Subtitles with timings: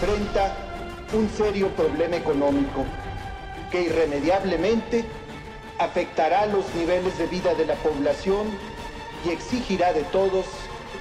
[0.00, 0.56] Enfrenta
[1.12, 2.86] un serio problema económico
[3.70, 5.04] que irremediablemente
[5.78, 8.46] afectará los niveles de vida de la población
[9.26, 10.46] y exigirá de todos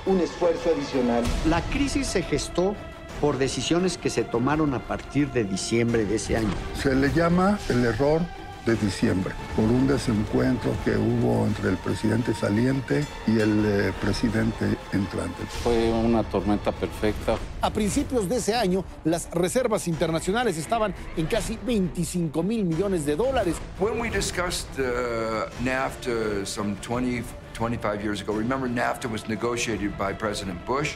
[0.06, 1.24] un esfuerzo adicional.
[1.48, 2.76] La crisis se gestó
[3.22, 6.54] por decisiones que se tomaron a partir de diciembre de ese año.
[6.74, 8.22] Se le llama el error
[8.66, 14.78] de diciembre, por un desencuentro que hubo entre el presidente saliente y el eh, presidente
[14.92, 15.44] entrante.
[15.64, 17.38] Fue una tormenta perfecta.
[17.62, 23.16] A principios de ese año, las reservas internacionales estaban en casi 25 mil millones de
[23.16, 23.56] dólares.
[23.80, 30.14] When we discussed uh, NAFTA some 20, 25 years ago, remember NAFTA was negotiated by
[30.14, 30.96] President Bush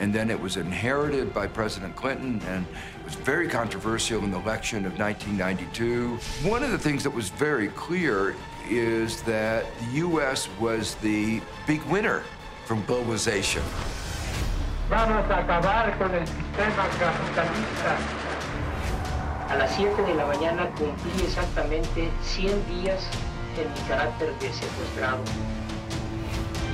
[0.00, 2.66] and then it was inherited by President Clinton, and
[3.08, 6.18] was very controversial in the election of 1992.
[6.46, 8.36] One of the things that was very clear
[8.68, 10.46] is that the U.S.
[10.60, 12.22] was the big winner
[12.66, 13.62] from globalization.
[14.90, 17.96] Vamos a acabar con el sistema capitalista.
[19.48, 23.08] A las 7 de la mañana cumplí exactamente 100 días
[23.56, 25.24] en mi carácter de secuestrado.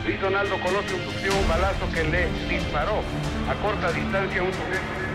[0.04, 3.02] Luis Donaldo Colosio sufrió un balazo que le disparó
[3.48, 5.13] a corta distancia a un sujeto.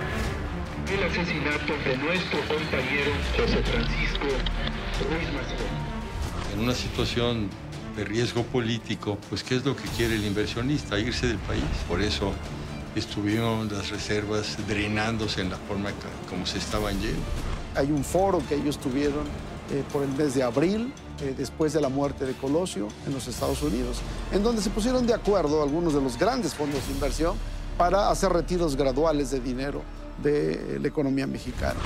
[0.92, 4.26] El asesinato de nuestro compañero José Francisco
[5.08, 5.68] Ruiz Massieu.
[6.52, 7.48] En una situación
[7.96, 10.98] de riesgo político, pues ¿qué es lo que quiere el inversionista?
[10.98, 11.62] Irse del país.
[11.88, 12.32] Por eso
[12.96, 15.92] estuvieron las reservas drenándose en la forma
[16.28, 17.22] como se estaban yendo.
[17.76, 19.28] Hay un foro que ellos tuvieron
[19.72, 20.92] eh, por el mes de abril,
[21.22, 24.02] eh, después de la muerte de Colosio en los Estados Unidos,
[24.32, 27.38] en donde se pusieron de acuerdo algunos de los grandes fondos de inversión
[27.78, 29.84] para hacer retiros graduales de dinero
[30.22, 31.80] de la economía mexicana.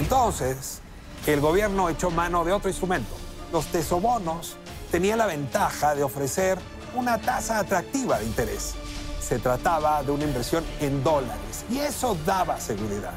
[0.00, 0.80] Entonces,
[1.26, 3.14] el gobierno echó mano de otro instrumento.
[3.52, 4.56] Los tesobonos
[4.90, 6.58] tenían la ventaja de ofrecer
[6.94, 8.74] una tasa atractiva de interés.
[9.20, 13.14] Se trataba de una inversión en dólares y eso daba seguridad.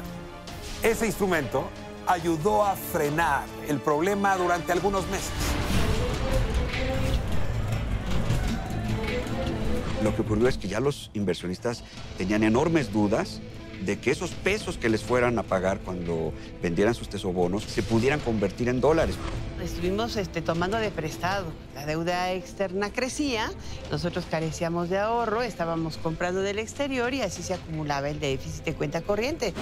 [0.82, 1.68] Ese instrumento
[2.06, 5.32] ayudó a frenar el problema durante algunos meses.
[10.02, 11.82] Lo que ocurrió es que ya los inversionistas
[12.16, 13.40] tenían enormes dudas
[13.84, 16.32] de que esos pesos que les fueran a pagar cuando
[16.62, 19.16] vendieran sus tesobonos se pudieran convertir en dólares.
[19.62, 21.46] Estuvimos este, tomando de prestado.
[21.74, 23.50] La deuda externa crecía,
[23.90, 28.74] nosotros carecíamos de ahorro, estábamos comprando del exterior y así se acumulaba el déficit de
[28.74, 29.54] cuenta corriente.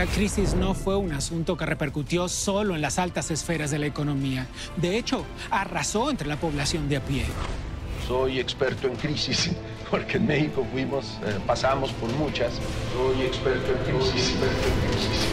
[0.00, 3.84] La crisis no fue un asunto que repercutió solo en las altas esferas de la
[3.84, 4.46] economía.
[4.78, 7.26] De hecho, arrasó entre la población de a pie.
[8.08, 9.50] Soy experto en crisis,
[9.90, 12.54] porque en México fuimos, eh, pasamos por muchas.
[12.94, 14.10] Soy experto en crisis.
[14.10, 15.26] Soy experto en crisis.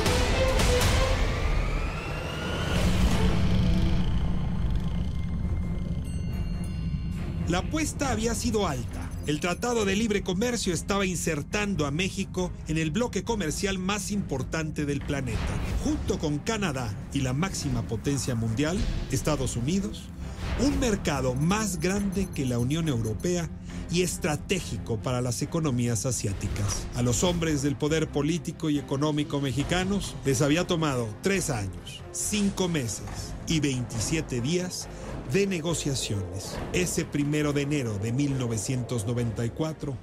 [7.48, 9.06] La apuesta había sido alta.
[9.27, 14.85] El Tratado de Libre Comercio estaba insertando a México en el bloque comercial más importante
[14.85, 15.38] del planeta.
[15.83, 18.77] Junto con Canadá y la máxima potencia mundial,
[19.12, 20.03] Estados Unidos,
[20.65, 23.50] un mercado más grande que la Unión Europea
[23.91, 26.88] y estratégico para las economías asiáticas.
[26.95, 32.69] A los hombres del poder político y económico mexicanos les había tomado tres años, cinco
[32.69, 33.03] meses
[33.45, 34.88] y 27 días
[35.31, 36.57] de negociaciones.
[36.74, 39.97] Ese primero de enero de 1994,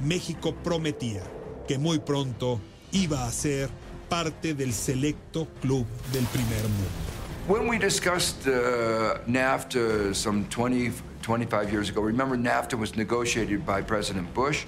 [0.00, 1.22] México prometía
[1.66, 2.60] que muy pronto
[2.92, 3.68] iba a ser
[4.08, 7.12] parte del selecto club del primer mundo.
[7.48, 10.92] When we discussed uh, NAFTA some 20,
[11.22, 14.64] 25 years ago, remember NAFTA was negotiated by President Bush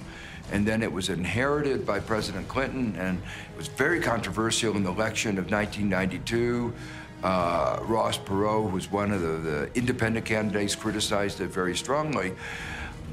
[0.51, 4.91] and then it was inherited by President Clinton and it was very controversial in the
[4.91, 6.73] election of 1992.
[7.25, 12.35] Uh, Ross Perot, who was one of the, the independent candidates, criticized it very strongly.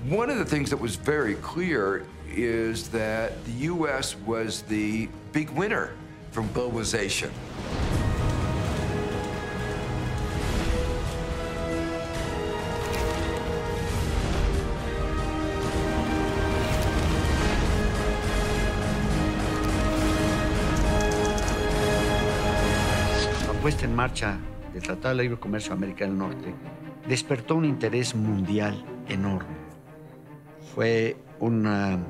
[0.06, 4.14] One of the things that was very clear is that the U.S.
[4.16, 5.94] was the big winner
[6.30, 7.30] from globalization.
[24.02, 24.36] Marcha
[24.72, 26.52] del Tratado de Libre Comercio de América del Norte
[27.08, 29.54] despertó un interés mundial enorme.
[30.74, 32.00] Fue un uh,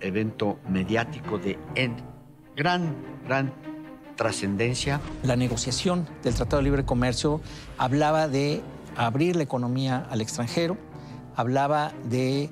[0.00, 1.56] evento mediático de
[2.56, 2.92] gran,
[3.24, 3.52] gran
[4.16, 5.00] trascendencia.
[5.22, 7.40] La negociación del Tratado de Libre Comercio
[7.76, 8.60] hablaba de
[8.96, 10.76] abrir la economía al extranjero,
[11.36, 12.50] hablaba de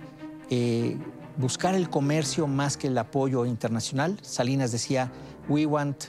[0.48, 0.96] eh,
[1.36, 4.16] buscar el comercio más que el apoyo internacional.
[4.22, 5.10] Salinas decía,
[5.48, 6.04] we want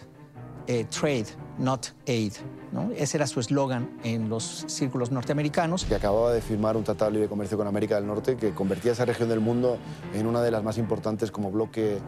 [0.68, 1.26] eh, trade,
[1.58, 2.34] not aid.
[2.72, 2.92] ¿no?
[2.96, 5.86] Ese era su eslogan en los círculos norteamericanos.
[5.86, 8.92] Que acababa de firmar un tratado de libre comercio con América del Norte que convertía
[8.92, 9.78] esa región del mundo
[10.14, 12.00] en una de las más importantes como bloque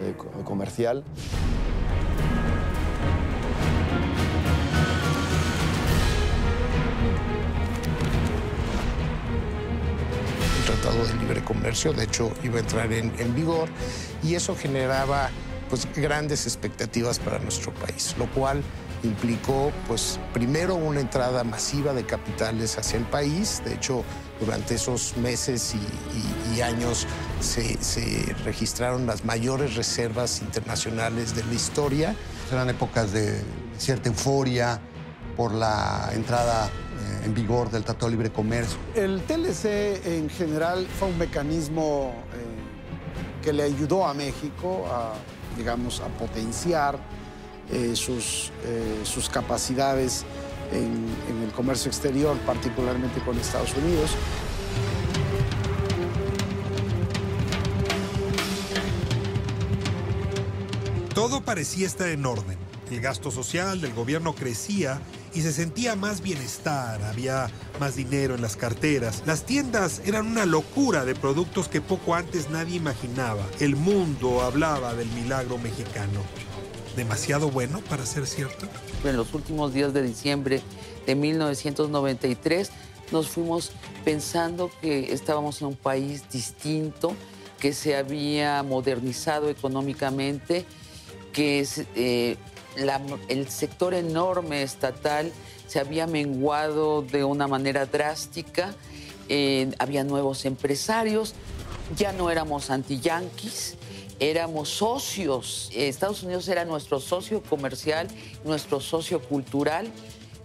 [0.00, 0.14] eh,
[0.44, 1.04] comercial.
[10.66, 13.68] Tratado de Libre Comercio, de hecho iba a entrar en, en vigor
[14.22, 15.30] y eso generaba
[15.70, 18.62] pues, grandes expectativas para nuestro país, lo cual
[19.02, 24.04] implicó pues primero una entrada masiva de capitales hacia el país, de hecho
[24.40, 27.06] durante esos meses y, y años
[27.40, 32.14] se, se, registraron las mayores reservas internacionales de la historia.
[32.52, 33.42] Eran épocas de
[33.78, 34.80] cierta euforia
[35.36, 36.70] por la entrada
[37.26, 38.78] en vigor del Tratado de Libre Comercio.
[38.94, 45.14] El TLC en general fue un mecanismo eh, que le ayudó a México a,
[45.56, 46.98] digamos, a potenciar
[47.72, 50.24] eh, sus, eh, sus, capacidades
[50.72, 54.10] en, en el comercio exterior, particularmente con Estados Unidos.
[61.14, 62.58] Todo parecía estar en orden.
[62.90, 65.00] El gasto social del gobierno crecía
[65.34, 69.22] y se sentía más bienestar, había más dinero en las carteras.
[69.26, 73.44] Las tiendas eran una locura de productos que poco antes nadie imaginaba.
[73.60, 76.22] El mundo hablaba del milagro mexicano.
[76.96, 78.66] ¿Demasiado bueno para ser cierto?
[79.04, 80.62] En los últimos días de diciembre
[81.06, 82.70] de 1993
[83.12, 83.72] nos fuimos
[84.02, 87.14] pensando que estábamos en un país distinto,
[87.60, 90.64] que se había modernizado económicamente,
[91.34, 92.36] que eh,
[93.28, 95.30] el sector enorme estatal
[95.66, 98.74] se había menguado de una manera drástica,
[99.28, 101.34] eh, había nuevos empresarios,
[101.94, 103.74] ya no éramos anti-yanquis,
[104.20, 105.70] éramos socios.
[105.74, 108.08] Estados Unidos era nuestro socio comercial,
[108.44, 109.88] nuestro socio cultural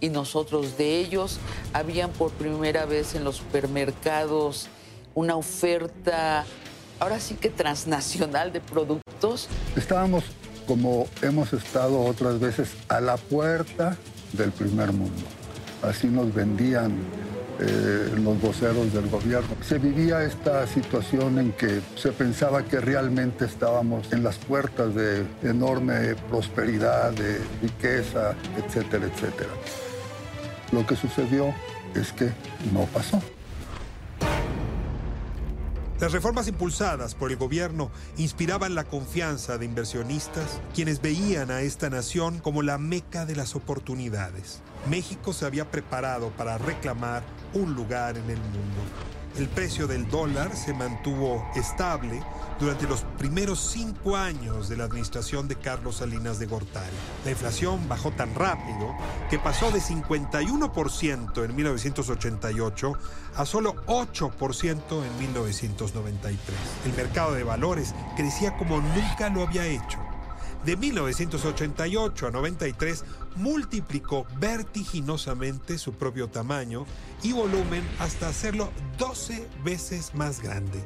[0.00, 1.38] y nosotros de ellos.
[1.72, 4.68] Habían por primera vez en los supermercados
[5.14, 6.44] una oferta,
[6.98, 9.48] ahora sí que transnacional de productos.
[9.76, 10.24] Estábamos
[10.66, 13.96] como hemos estado otras veces a la puerta
[14.32, 15.22] del primer mundo.
[15.82, 16.92] Así nos vendían
[17.60, 19.48] eh, los voceros del gobierno.
[19.62, 25.24] Se vivía esta situación en que se pensaba que realmente estábamos en las puertas de
[25.42, 29.50] enorme prosperidad, de riqueza, etcétera, etcétera.
[30.72, 31.54] Lo que sucedió
[31.94, 32.30] es que
[32.72, 33.20] no pasó.
[36.02, 41.90] Las reformas impulsadas por el gobierno inspiraban la confianza de inversionistas, quienes veían a esta
[41.90, 44.62] nación como la meca de las oportunidades.
[44.90, 47.22] México se había preparado para reclamar
[47.54, 49.21] un lugar en el mundo.
[49.38, 52.22] El precio del dólar se mantuvo estable
[52.60, 56.94] durante los primeros cinco años de la administración de Carlos Salinas de Gortari.
[57.24, 58.94] La inflación bajó tan rápido
[59.30, 62.92] que pasó de 51% en 1988
[63.36, 66.58] a solo 8% en 1993.
[66.84, 69.98] El mercado de valores crecía como nunca lo había hecho.
[70.64, 73.04] De 1988 a 93
[73.34, 76.86] multiplicó vertiginosamente su propio tamaño
[77.22, 80.78] y volumen hasta hacerlo 12 veces más grande.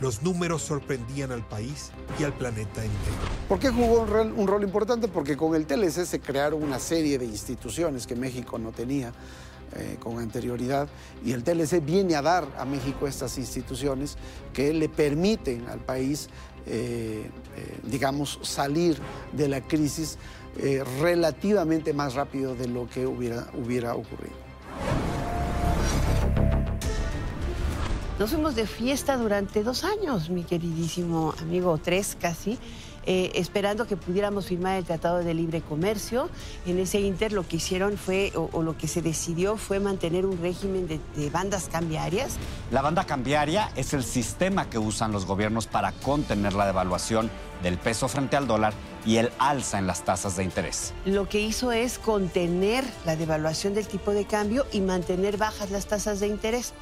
[0.00, 3.16] Los números sorprendían al país y al planeta entero.
[3.48, 5.08] ¿Por qué jugó un rol, importante?
[5.08, 9.12] Porque con el TLC se crearon una serie de instituciones que México no tenía.
[9.76, 10.88] Eh, con anterioridad
[11.24, 14.16] y el TLC viene a dar a México estas instituciones
[14.52, 16.28] que le permiten al país,
[16.66, 18.98] eh, eh, digamos, salir
[19.32, 20.18] de la crisis
[20.58, 24.34] eh, relativamente más rápido de lo que hubiera, hubiera ocurrido.
[28.18, 32.58] Nos fuimos de fiesta durante dos años, mi queridísimo amigo, tres casi.
[33.06, 36.30] Eh, esperando que pudiéramos firmar el Tratado de Libre Comercio.
[36.64, 40.24] En ese inter lo que hicieron fue, o, o lo que se decidió fue mantener
[40.24, 42.36] un régimen de, de, bandas cambiarias.
[42.70, 47.30] La banda cambiaria es el sistema que usan los gobiernos para contener la devaluación
[47.62, 48.72] del peso frente al dólar
[49.04, 50.92] y el alza en las tasas de interés.
[51.04, 55.86] Lo que hizo es contener la devaluación del tipo de cambio y mantener bajas las
[55.86, 56.72] tasas de interés.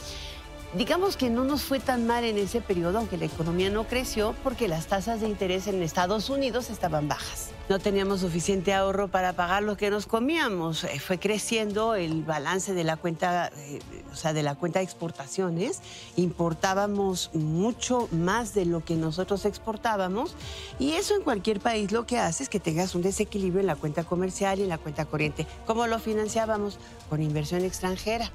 [0.75, 4.35] Digamos que no nos fue tan mal en ese periodo, aunque la economía no creció,
[4.43, 7.51] porque las tasas de interés en Estados Unidos estaban bajas.
[7.69, 10.85] No teníamos suficiente ahorro para pagar lo que nos comíamos.
[10.85, 14.87] Eh, fue creciendo el balance de la cuenta, eh, o sea, de la cuenta de
[14.87, 15.83] exportaciones.
[16.17, 20.35] Importábamos mucho más de lo que nosotros exportábamos.
[20.79, 23.77] Y eso en cualquier país lo que hace es que tengas un desequilibrio en la
[23.77, 25.47] cuenta comercial y en la cuenta corriente.
[25.67, 26.79] ¿Cómo lo financiábamos?
[27.11, 28.31] Con inversión extranjera.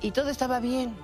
[0.00, 0.94] Y todo estaba bien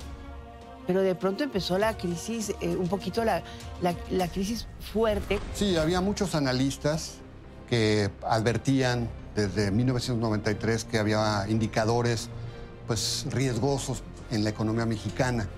[0.86, 3.42] pero de pronto empezó la crisis, eh, un poquito la,
[3.80, 5.38] la, crisis fuerte.
[5.54, 7.14] Sí, había muchos analistas
[7.68, 12.28] que advertían desde 1993 que había indicadores
[12.86, 15.48] pues, riesgosos en la economía mexicana.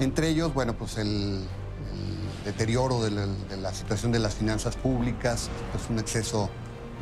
[0.00, 4.76] Entre ellos, bueno, pues el, el deterioro de la, de la, situación de las finanzas
[4.76, 6.48] públicas, pues un exceso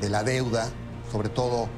[0.01, 0.69] de la deuda,
[1.13, 1.69] sobre todo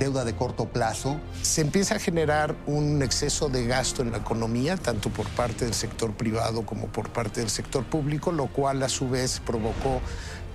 [0.00, 1.20] deuda de corto plazo.
[1.42, 5.74] Se empieza a generar un exceso de gasto en la economía, tanto por parte del
[5.74, 10.00] sector privado como por parte del sector público, lo cual a su vez provocó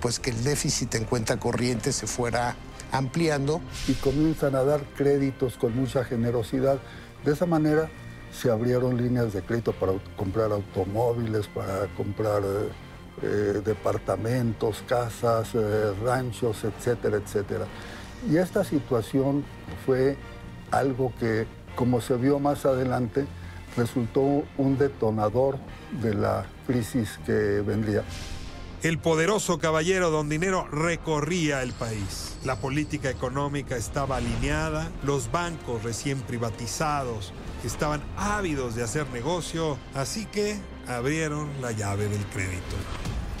[0.00, 2.56] pues, que el déficit en cuenta corriente se fuera
[2.90, 3.60] ampliando.
[3.86, 6.78] Y comienzan a dar créditos con mucha generosidad.
[7.24, 7.88] De esa manera
[8.32, 12.42] se abrieron líneas de crédito para comprar automóviles, para comprar
[13.22, 17.66] eh, departamentos, casas, eh, ranchos, etcétera, etcétera.
[18.30, 19.44] Y esta situación
[19.84, 20.16] fue
[20.70, 23.26] algo que, como se vio más adelante,
[23.76, 25.58] resultó un detonador
[26.02, 28.02] de la crisis que vendría.
[28.82, 32.36] El poderoso caballero don Dinero recorría el país.
[32.44, 37.32] La política económica estaba alineada, los bancos recién privatizados
[37.64, 42.76] estaban ávidos de hacer negocio, así que abrieron la llave del crédito.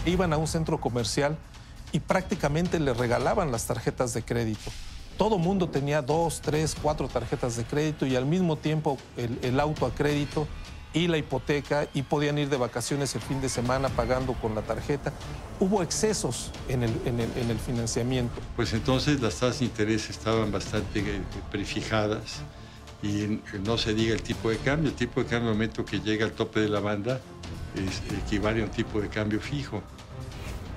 [0.04, 1.38] Iban a un centro comercial
[1.92, 4.70] y prácticamente le regalaban las tarjetas de crédito.
[5.16, 9.86] Todo mundo tenía dos, tres, cuatro tarjetas de crédito y al mismo tiempo el, auto
[9.86, 10.46] a crédito
[10.92, 14.62] y la hipoteca y podían ir de vacaciones el fin de semana pagando con la
[14.62, 15.12] tarjeta.
[15.58, 18.34] Hubo excesos en el, en el, en el financiamiento.
[18.56, 22.42] Pues entonces las tasas de interés estaban bastante eh, prefijadas
[23.02, 24.90] y no se diga el tipo de cambio.
[24.90, 27.20] El tipo de cambio, al momento que llega al tope de la banda,
[27.74, 29.82] es, equivale a un tipo de cambio fijo.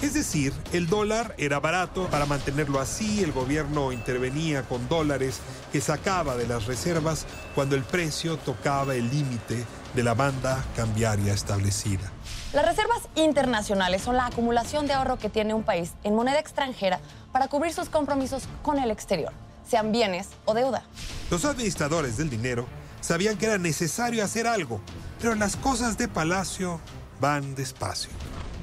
[0.01, 5.41] Es decir, el dólar era barato, para mantenerlo así el gobierno intervenía con dólares
[5.73, 11.33] que sacaba de las reservas cuando el precio tocaba el límite de la banda cambiaria
[11.33, 12.09] establecida.
[12.53, 17.01] Las reservas internacionales son la acumulación de ahorro que tiene un país en moneda extranjera
[17.33, 19.33] para cubrir sus compromisos con el exterior,
[19.67, 20.83] sean bienes o deuda.
[21.29, 22.67] Los administradores del dinero
[23.01, 24.79] sabían que era necesario hacer algo,
[25.19, 26.79] pero las cosas de Palacio
[27.19, 28.11] van despacio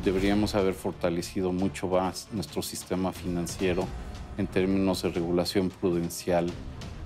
[0.07, 3.89] deberíamos haber fortalecido mucho más nuestro sistema financiero
[4.39, 6.47] en términos de regulación prudencial,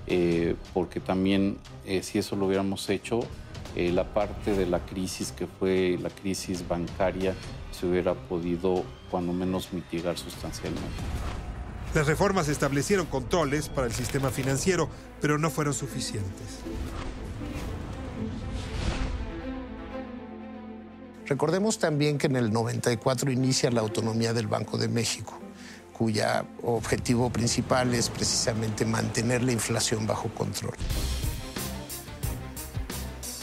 [0.05, 3.21] eh, porque también eh, si eso lo hubiéramos hecho,
[3.75, 7.33] eh, la parte de la crisis que fue la crisis bancaria
[7.71, 11.01] se hubiera podido cuando menos mitigar sustancialmente.
[11.95, 14.89] Las reformas establecieron controles para el sistema financiero,
[15.19, 16.59] pero no fueron suficientes.
[21.31, 25.39] Recordemos también que en el 94 inicia la autonomía del Banco de México,
[25.97, 30.75] cuya objetivo principal es precisamente mantener la inflación bajo control.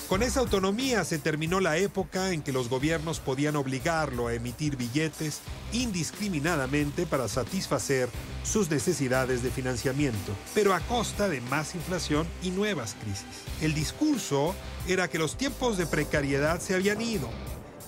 [0.07, 4.77] Con esa autonomía se terminó la época en que los gobiernos podían obligarlo a emitir
[4.77, 5.41] billetes
[5.73, 8.11] indiscriminadamente para satisfacer
[8.45, 13.45] sus necesidades de financiamiento, pero a costa de más inflación y nuevas crisis.
[13.63, 14.55] El discurso
[14.87, 17.31] era que los tiempos de precariedad se habían ido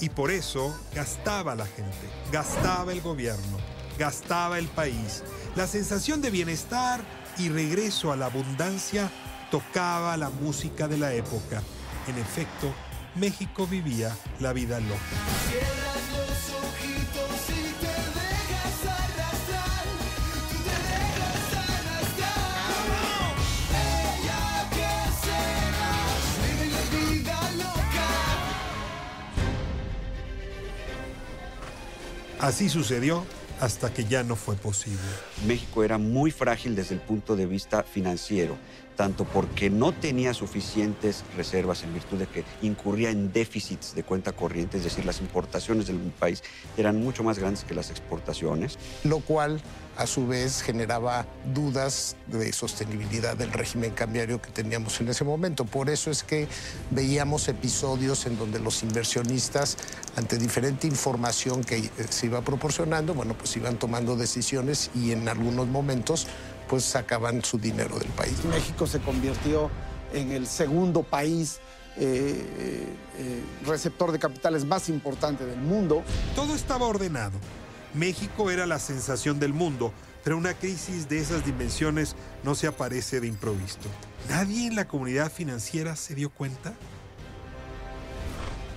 [0.00, 1.96] y por eso gastaba la gente,
[2.32, 3.58] gastaba el gobierno,
[3.98, 5.22] gastaba el país.
[5.56, 7.00] La sensación de bienestar
[7.38, 9.10] y regreso a la abundancia
[9.50, 11.62] tocaba la música de la época.
[12.06, 12.72] En efecto,
[13.14, 15.89] México vivía la vida loca.
[32.40, 33.26] Así sucedió
[33.60, 34.98] hasta que ya no fue posible.
[35.46, 38.56] México era muy frágil desde el punto de vista financiero,
[38.96, 44.32] tanto porque no tenía suficientes reservas en virtud de que incurría en déficits de cuenta
[44.32, 46.42] corriente, es decir, las importaciones del país
[46.78, 48.78] eran mucho más grandes que las exportaciones.
[49.04, 49.60] Lo cual
[50.00, 55.66] a su vez generaba dudas de sostenibilidad del régimen cambiario que teníamos en ese momento.
[55.66, 56.48] Por eso es que
[56.90, 59.76] veíamos episodios en donde los inversionistas,
[60.16, 65.66] ante diferente información que se iba proporcionando, bueno, pues iban tomando decisiones y en algunos
[65.66, 66.26] momentos
[66.66, 68.42] pues sacaban su dinero del país.
[68.46, 69.70] México se convirtió
[70.14, 71.60] en el segundo país
[71.98, 72.86] eh,
[73.18, 76.02] eh, receptor de capitales más importante del mundo.
[76.34, 77.38] Todo estaba ordenado.
[77.94, 83.20] México era la sensación del mundo, pero una crisis de esas dimensiones no se aparece
[83.20, 83.78] de improviso.
[84.28, 86.74] ¿Nadie en la comunidad financiera se dio cuenta?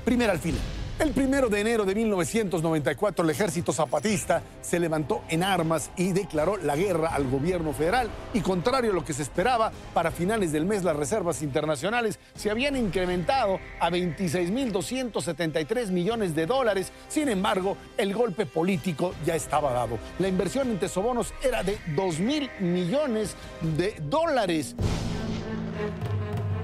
[0.05, 0.61] Primera al final.
[0.99, 6.57] El primero de enero de 1994, el ejército zapatista se levantó en armas y declaró
[6.57, 8.09] la guerra al gobierno federal.
[8.33, 12.51] Y contrario a lo que se esperaba, para finales del mes las reservas internacionales se
[12.51, 16.91] habían incrementado a 26.273 millones de dólares.
[17.07, 19.97] Sin embargo, el golpe político ya estaba dado.
[20.19, 23.35] La inversión en tesobonos era de 2 mil millones
[23.75, 24.75] de dólares.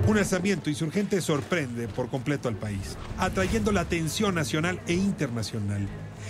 [0.08, 5.88] Un alzamiento insurgente sorprende por completo al país, atrayendo la atención nacional e internacional.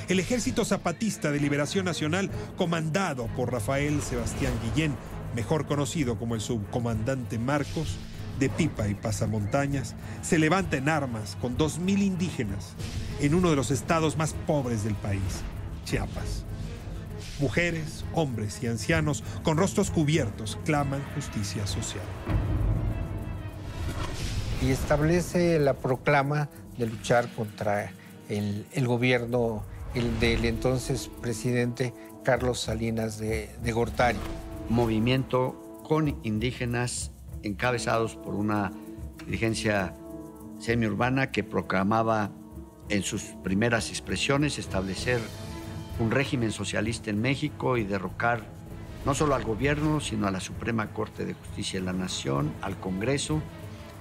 [0.10, 4.96] El Ejército Zapatista de Liberación Nacional, comandado por Rafael Sebastián Guillén,
[5.36, 7.98] mejor conocido como el subcomandante Marcos,
[8.40, 12.74] de Pipa y Pasamontañas, se levanta en armas con 2.000 indígenas
[13.20, 15.44] en uno de los estados más pobres del país,
[15.86, 16.46] Chiapas.
[17.40, 22.04] Mujeres, hombres y ancianos con rostros cubiertos claman justicia social
[24.62, 27.92] y establece la proclama de luchar contra
[28.28, 31.94] el, gobierno el del entonces presidente
[32.24, 34.18] Carlos Salinas de, de Gortari.
[34.70, 37.12] Movimiento con indígenas
[37.44, 38.72] encabezados por una
[39.26, 39.96] dirigencia
[40.60, 42.32] semiurbana que proclamaba
[42.90, 45.20] en sus primeras expresiones establecer
[46.00, 48.44] un régimen socialista en México y derrocar
[49.06, 52.78] no solo al gobierno, sino a la Suprema Corte de Justicia de la Nación, al
[52.78, 53.42] Congreso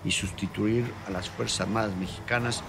[0.08, 2.62] y sustituir a las Fuerzas Armadas mexicanas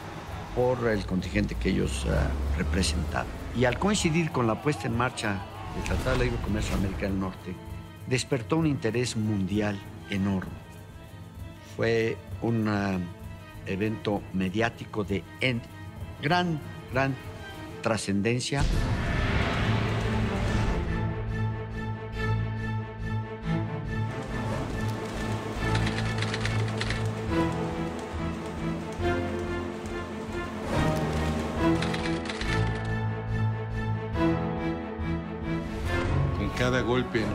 [0.55, 3.27] por el contingente que ellos uh, representaban.
[3.55, 5.41] Y al coincidir con la puesta en marcha
[5.73, 7.55] del Tratado de Libre Comercio de América del Norte,
[8.07, 10.51] despertó un interés mundial enorme.
[11.77, 12.99] Fue un uh,
[13.65, 15.23] evento mediático de
[16.21, 16.59] gran,
[16.91, 17.15] gran
[17.81, 18.63] trascendencia.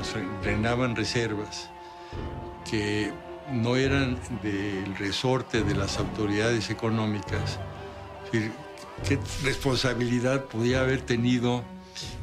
[0.05, 1.71] Nos drenaban reservas
[2.69, 3.13] que
[3.51, 7.59] no eran del resorte de las autoridades económicas.
[8.31, 8.51] ¿Qué
[9.43, 11.63] responsabilidad podía haber tenido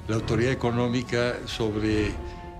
[0.07, 2.11] la autoridad económica sobre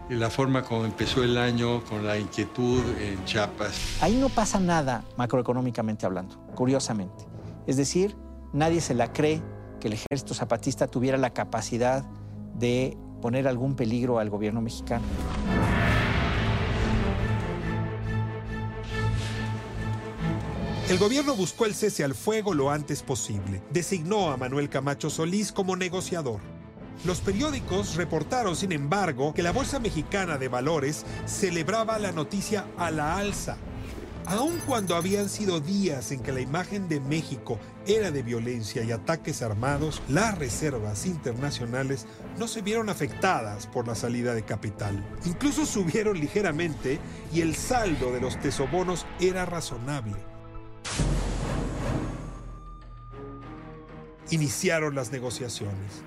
[0.10, 3.98] la forma como empezó el año con la inquietud en Chiapas?
[4.02, 7.26] Ahí no pasa nada macroeconómicamente hablando, curiosamente.
[7.68, 8.16] Es decir,
[8.54, 9.42] nadie se la cree
[9.80, 12.04] que el ejército zapatista tuviera la capacidad
[12.56, 15.06] de poner algún peligro al gobierno mexicano.
[20.90, 23.62] El gobierno buscó el cese al fuego lo antes posible.
[23.70, 26.42] Designó a Manuel Camacho Solís como negociador.
[27.06, 32.92] Los periódicos reportaron, sin embargo, que la Bolsa Mexicana de Valores celebraba la noticia a
[32.92, 33.58] la alza
[34.28, 38.92] Aun cuando habían sido días en que la imagen de México era de violencia y
[38.92, 42.06] ataques armados, las reservas internacionales
[42.38, 45.04] no se vieron afectadas por la salida de capital.
[45.26, 47.00] Incluso subieron ligeramente
[47.34, 50.18] y el saldo de los tesobonos era razonable.
[54.30, 56.04] Iniciaron las negociaciones.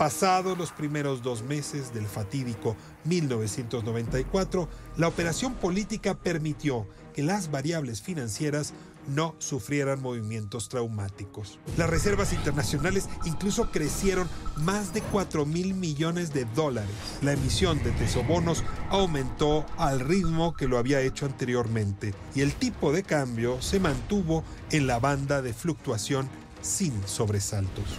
[0.00, 8.00] Pasados los primeros dos meses del fatídico 1994, la operación política permitió que las variables
[8.00, 8.72] financieras
[9.08, 11.58] no sufrieran movimientos traumáticos.
[11.76, 16.90] Las reservas internacionales incluso crecieron más de 4 mil millones de dólares.
[17.20, 22.90] La emisión de tesobonos aumentó al ritmo que lo había hecho anteriormente y el tipo
[22.90, 26.26] de cambio se mantuvo en la banda de fluctuación
[26.62, 27.98] sin sobresaltos.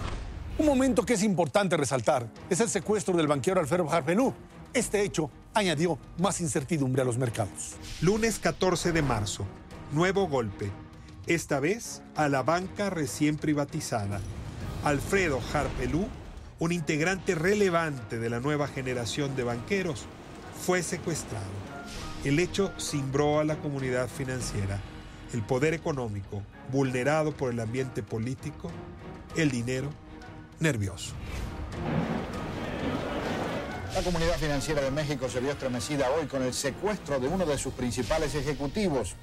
[0.58, 4.34] Un momento que es importante resaltar es el secuestro del banquero Alfredo Harpenú.
[4.74, 7.76] Este hecho añadió más incertidumbre a los mercados.
[8.02, 9.46] Lunes 14 de marzo,
[9.94, 10.70] nuevo golpe.
[11.26, 14.20] Esta vez a la banca recién privatizada.
[14.84, 16.06] Alfredo Harpelú,
[16.60, 20.06] un integrante relevante de la nueva generación de banqueros,
[20.66, 21.46] fue secuestrado.
[22.24, 24.80] El hecho cimbró a la comunidad financiera.
[25.34, 28.70] El poder económico, vulnerado por el ambiente político,
[29.38, 29.90] el dinero
[30.62, 31.14] nervioso.
[33.94, 37.58] La comunidad financiera de México se vio estremecida hoy con el secuestro de uno de
[37.58, 39.16] sus principales ejecutivos,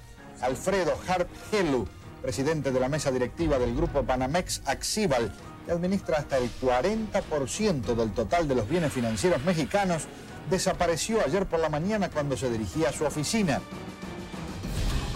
[0.42, 1.88] Alfredo Harp Helu,
[2.20, 5.32] presidente de la mesa directiva del grupo Panamex Axibal,
[5.64, 10.04] que administra hasta el 40% del total de los bienes financieros mexicanos,
[10.50, 13.60] desapareció ayer por la mañana cuando se dirigía a su oficina.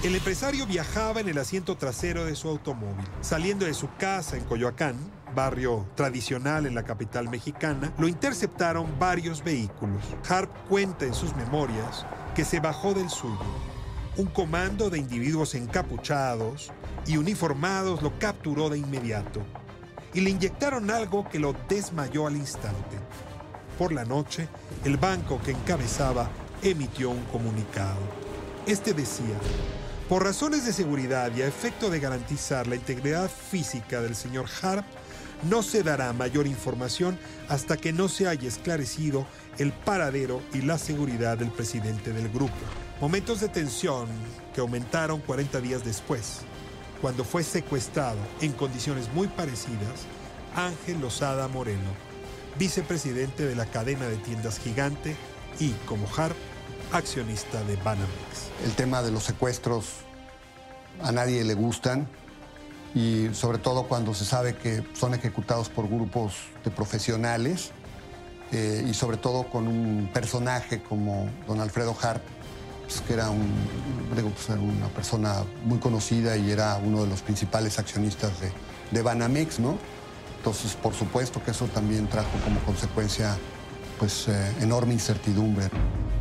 [0.02, 3.06] El empresario viajaba en el asiento trasero de su automóvil.
[3.20, 4.96] Saliendo de su casa en Coyoacán,
[5.32, 10.02] barrio tradicional en la capital mexicana, lo interceptaron varios vehículos.
[10.28, 13.38] Harp cuenta en sus memorias que se bajó del suyo.
[14.16, 16.70] Un comando de individuos encapuchados
[17.06, 19.42] y uniformados lo capturó de inmediato.
[20.14, 22.98] y le inyectaron algo que lo desmayó al instante.
[23.78, 24.48] Por la noche,
[24.84, 26.28] el banco que encabezaba
[26.62, 27.98] emitió un comunicado.
[28.66, 29.36] Este decía,
[30.08, 34.84] por razones de seguridad y a efecto de garantizar la integridad física del señor Harp,
[35.42, 39.26] no se dará mayor información hasta que no se haya esclarecido
[39.58, 42.54] el paradero y la seguridad del presidente del grupo.
[43.00, 44.06] Momentos de tensión
[44.54, 46.40] que aumentaron 40 días después,
[47.00, 50.06] cuando fue secuestrado en condiciones muy parecidas
[50.54, 51.90] Ángel Lozada Moreno,
[52.58, 55.16] vicepresidente de la cadena de tiendas gigante
[55.58, 56.36] y, como Harp,
[56.92, 58.50] accionista de Banamex.
[58.64, 59.86] El tema de los secuestros
[61.02, 62.06] a nadie le gustan
[62.94, 67.70] y sobre todo cuando se sabe que son ejecutados por grupos de profesionales
[68.52, 72.22] eh, y sobre todo con un personaje como don Alfredo Harp,
[72.82, 73.50] pues, que era, un,
[74.10, 78.52] pues, era una persona muy conocida y era uno de los principales accionistas de,
[78.90, 79.78] de Banamex, ¿no?
[80.36, 83.36] Entonces, por supuesto que eso también trajo como consecuencia
[83.98, 85.70] pues eh, enorme incertidumbre.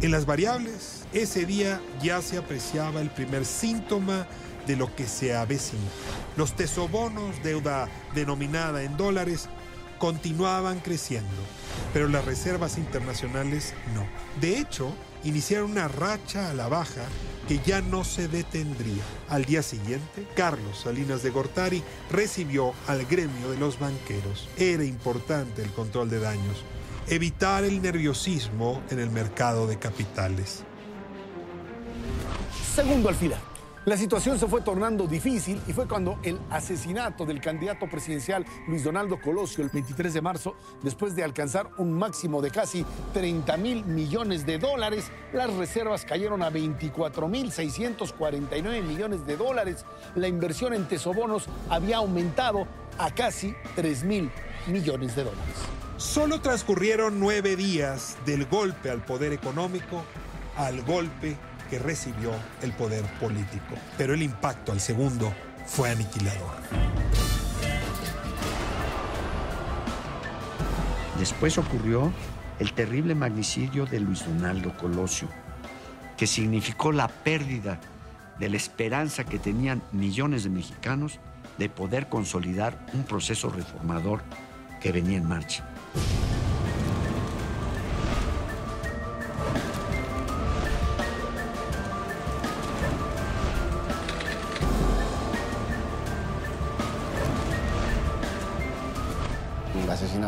[0.02, 4.28] En las variables, ese día ya se apreciaba el primer síntoma
[4.68, 5.82] de lo que se avecina.
[6.38, 9.50] Los tesobonos, deuda denominada en dólares,
[10.02, 11.30] continuaban creciendo,
[11.94, 14.04] pero las reservas internacionales no.
[14.40, 14.94] De hecho,
[15.24, 17.04] iniciaron una racha a la baja
[17.48, 19.04] que ya no se detendría.
[19.30, 24.50] Al día siguiente, Carlos Salinas de Gortari recibió al gremio de los banqueros.
[24.58, 26.64] Era importante el control de daños,
[27.08, 30.64] evitar el nerviosismo en el mercado de capitales.
[32.74, 33.51] Segundo al final.
[33.84, 38.84] La situación se fue tornando difícil y fue cuando el asesinato del candidato presidencial Luis
[38.84, 43.84] Donaldo Colosio el 23 de marzo, después de alcanzar un máximo de casi 30 mil
[43.86, 49.84] millones de dólares, las reservas cayeron a 24 mil 649 millones de dólares.
[50.14, 52.68] La inversión en tesobonos había aumentado
[53.00, 54.30] a casi 3 mil
[54.68, 55.56] millones de dólares.
[55.98, 60.04] Solo transcurrieron nueve días del golpe al poder económico
[60.58, 61.38] al golpe
[61.72, 63.76] que recibió el poder político.
[63.98, 65.34] Pero el impacto al segundo
[65.66, 66.58] fue aniquilador.
[71.18, 72.12] Después ocurrió
[72.60, 75.30] el terrible magnicidio de Luis Donaldo Colosio,
[76.18, 77.80] que significó la pérdida
[78.38, 81.20] de la esperanza que tenían millones de mexicanos
[81.58, 84.24] de poder consolidar un proceso reformador
[84.82, 85.71] que venía en marcha.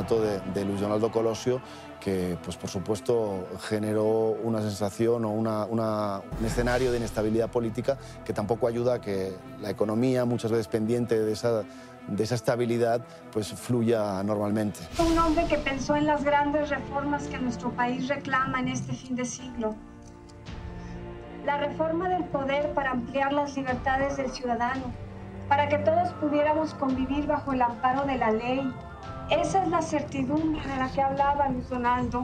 [0.04, 1.62] Asesinato de, de Luis Donaldo Colosio,
[2.00, 7.98] que pues por supuesto generó una sensación o una- una- un escenario de inestabilidad política
[8.26, 11.64] que tampoco ayuda a que la economía, muchas veces pendiente de esa,
[12.08, 14.80] de esa estabilidad, pues fluya normalmente.
[15.00, 19.16] Un hombre que pensó en las grandes reformas que nuestro país reclama en este fin
[19.16, 19.76] de siglo.
[21.46, 24.84] La reforma del poder para ampliar las libertades del ciudadano,
[25.50, 28.74] para que todos pudiéramos convivir bajo el amparo de la ley.
[29.30, 32.24] Esa es la certidumbre de la que hablaba Luis Donaldo.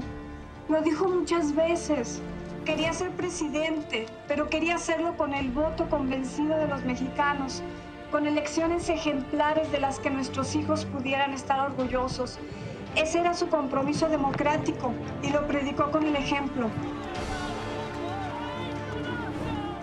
[0.67, 2.21] Lo dijo muchas veces.
[2.65, 7.63] Quería ser presidente, pero quería hacerlo con el voto convencido de los mexicanos,
[8.11, 12.37] con elecciones ejemplares de las que nuestros hijos pudieran estar orgullosos.
[12.95, 16.69] Ese era su compromiso democrático y lo predicó con el ejemplo.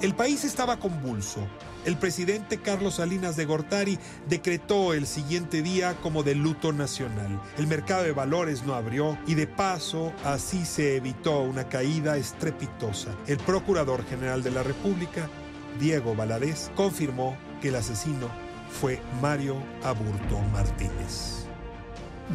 [0.02, 1.40] El país estaba convulso.
[1.86, 3.96] El presidente Carlos Salinas de Gortari
[4.28, 7.40] decretó el siguiente día como de luto nacional.
[7.58, 13.14] El mercado de valores no abrió y de paso así se evitó una caída estrepitosa.
[13.28, 15.30] El procurador general de la República,
[15.78, 18.30] Diego Valadez, confirmó que el asesino
[18.68, 21.46] fue Mario Aburto Martínez.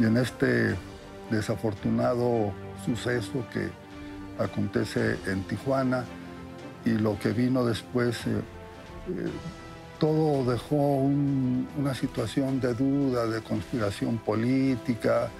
[0.00, 0.74] Y en este
[1.30, 2.54] desafortunado
[2.86, 3.68] suceso que
[4.42, 6.06] acontece en Tijuana
[6.86, 8.40] y lo que vino después, eh,
[9.98, 15.30] todo dejó un- una situación de duda, de conspiración política,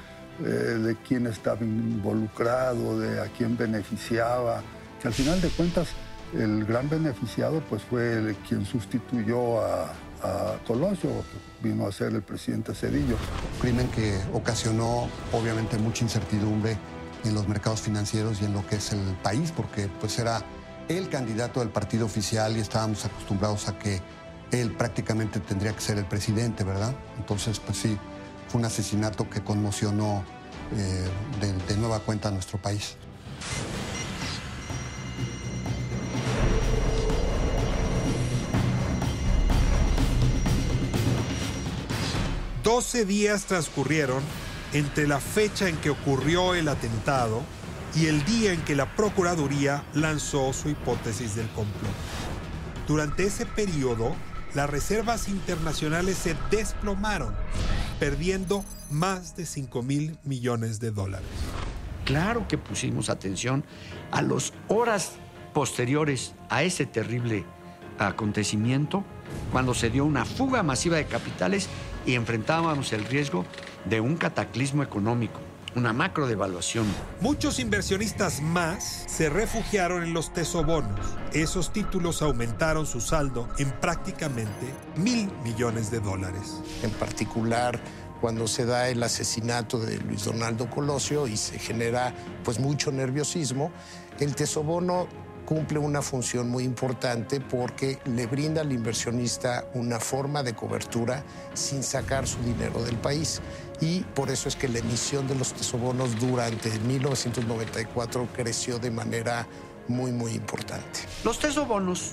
[0.41, 4.63] eh, de quién estaba involucrado, de a quién beneficiaba,
[5.01, 5.89] que al final de cuentas
[6.35, 11.11] el gran beneficiado pues fue el- quien sustituyó a, a Colosio,
[11.63, 13.17] vino a ser el presidente Cedillo.
[13.61, 16.77] crimen que ocasionó obviamente mucha incertidumbre
[17.25, 20.43] en los mercados financieros y en lo que es el país, porque pues era
[20.97, 24.01] el candidato del partido oficial y estábamos acostumbrados a que
[24.51, 26.95] él prácticamente tendría que ser el presidente, ¿verdad?
[27.19, 27.97] Entonces, pues sí,
[28.49, 30.25] fue un asesinato que conmocionó
[30.77, 31.09] eh,
[31.41, 32.97] de, de nueva cuenta a nuestro país.
[42.63, 44.23] 12 días transcurrieron
[44.73, 47.43] entre la fecha en que ocurrió el atentado
[47.95, 51.93] y el día en que la Procuraduría lanzó su hipótesis del complot.
[52.87, 54.15] Durante ese periodo,
[54.55, 57.35] las reservas internacionales se desplomaron,
[57.99, 61.27] perdiendo más de 5 mil millones de dólares.
[62.05, 63.65] Claro que pusimos atención
[64.11, 65.13] a las horas
[65.55, 67.45] posteriores a ese terrible
[67.99, 69.05] acontecimiento,
[69.53, 71.69] cuando se dio una fuga masiva de capitales
[72.05, 73.45] y enfrentábamos el riesgo
[73.85, 75.41] de un cataclismo económico,
[75.75, 76.87] una macro devaluación.
[77.21, 81.01] Muchos inversionistas más se refugiaron en los tesobonos.
[81.33, 86.61] Esos títulos aumentaron su saldo en prácticamente mil millones de dólares.
[86.83, 87.81] En particular,
[88.21, 93.73] cuando se da el asesinato de Luis Donaldo Colosio y se genera pues mucho nerviosismo,
[94.21, 95.09] el tesobono
[95.45, 101.83] cumple una función muy importante porque le brinda al inversionista una forma de cobertura sin
[101.83, 103.41] sacar su dinero del país.
[103.83, 109.49] Y por eso es que la emisión de los tesobonos durante 1994 creció de manera
[109.89, 111.01] muy, muy importante.
[111.25, 112.13] Los tesobonos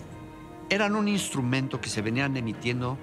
[0.72, 2.98] eran un instrumento que se venían emitiendo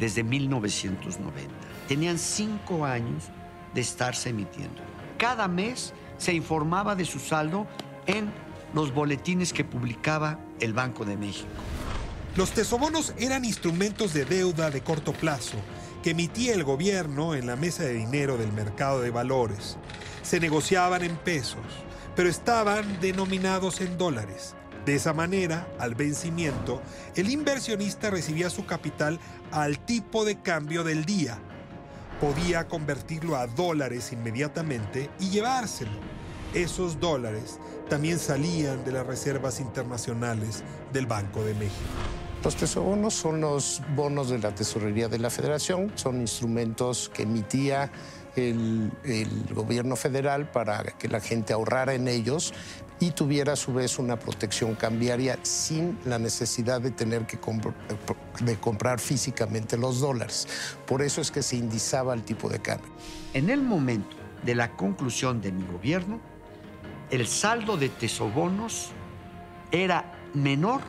[0.00, 1.48] desde 1990.
[1.86, 3.26] Tenían cinco años
[3.72, 4.82] de estarse emitiendo.
[5.16, 7.68] Cada mes se informaba de su saldo
[8.06, 8.32] en
[8.74, 11.46] los boletines que publicaba el Banco de México.
[12.34, 15.56] Los tesobonos eran instrumentos de deuda de corto plazo
[16.02, 19.76] que emitía el gobierno en la mesa de dinero del mercado de valores.
[20.22, 21.64] Se negociaban en pesos,
[22.14, 24.54] pero estaban denominados en dólares.
[24.84, 26.80] De esa manera, al vencimiento,
[27.14, 31.38] el inversionista recibía su capital al tipo de cambio del día.
[32.20, 35.92] Podía convertirlo a dólares inmediatamente y llevárselo.
[36.54, 37.58] Esos dólares
[37.88, 42.27] también salían de las reservas internacionales del Banco de México.
[42.44, 47.90] Los tesobonos son los bonos de la Tesorería de la Federación, son instrumentos que emitía
[48.36, 48.92] el,
[49.52, 52.54] gobierno federal para que la gente ahorrara en ellos
[53.00, 57.38] y tuviera a su vez una protección cambiaria sin la necesidad de tener que
[58.60, 60.46] comprar físicamente los dólares.
[60.86, 62.90] Por eso es que se indizaba el tipo de cambio.
[63.34, 66.20] En el momento de la conclusión de mi gobierno,
[67.10, 68.90] el saldo de tesobonos
[69.72, 70.82] era menor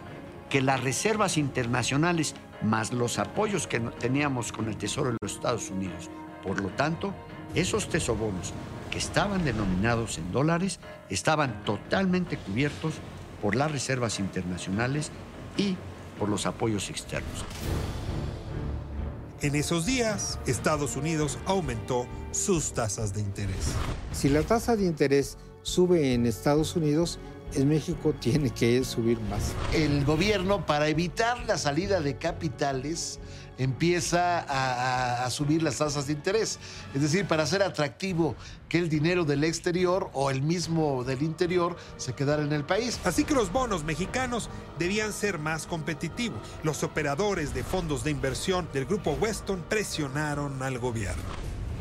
[0.49, 5.69] que las reservas internacionales más los apoyos que teníamos con el Tesoro de los Estados
[5.69, 6.09] Unidos.
[6.43, 7.13] Por lo tanto,
[7.55, 8.53] esos tesobonos
[8.91, 12.95] que estaban denominados en dólares estaban totalmente cubiertos
[13.41, 15.11] por las reservas internacionales
[15.57, 15.77] y
[16.17, 17.45] por los apoyos externos.
[19.41, 23.73] En esos días, Estados Unidos aumentó sus tasas de interés.
[24.11, 27.19] Si la tasa de interés sube en Estados Unidos,
[27.55, 29.53] en México tiene que subir más.
[29.73, 33.19] El gobierno, para evitar la salida de capitales,
[33.57, 36.59] empieza a, a, subir las tasas de interés.
[36.95, 38.35] Es decir, para hacer atractivo
[38.69, 42.99] que el dinero del exterior o el mismo del interior se quedara en el país.
[43.03, 46.39] Así que los bonos mexicanos debían ser más competitivos.
[46.63, 51.23] Los operadores de fondos de inversión del grupo Weston presionaron al gobierno.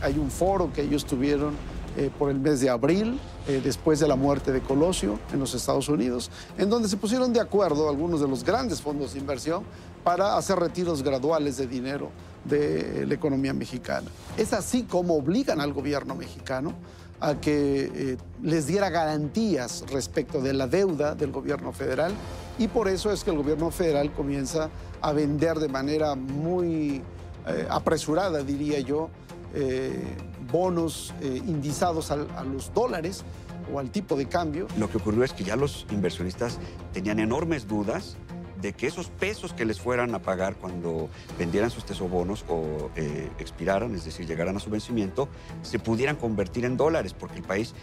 [0.01, 1.55] Hay un foro que ellos tuvieron
[1.99, 5.53] eh, por el mes de abril, eh, después de la muerte de Colosio en los
[5.53, 9.65] Estados Unidos, en donde se pusieron de acuerdo algunos de los grandes fondos de inversión
[10.05, 12.11] para hacer retiros graduales de dinero
[12.45, 14.09] de la economía mexicana.
[14.37, 16.75] Es así como obligan al gobierno mexicano
[17.21, 22.13] a que eh, les diera garantías respecto de la deuda del gobierno federal
[22.59, 27.03] y por eso es que el gobierno federal comienza a vender de manera muy
[27.49, 29.11] eh, apresurada, diría yo,
[29.55, 30.17] eh,
[30.51, 33.25] bonos eh, indizados a los dólares
[33.73, 34.67] o al tipo de cambio.
[34.79, 36.59] Lo que ocurrió es que ya los inversionistas
[36.93, 38.17] tenían enormes dudas
[38.61, 41.09] de que esos pesos que les fueran a pagar cuando
[41.39, 45.29] vendieran sus tesobonos o eh, expiraran, es decir, llegaran a su vencimiento,
[45.63, 47.75] se pudieran convertir en dólares, porque el país